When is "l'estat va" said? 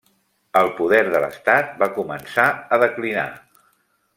1.25-1.91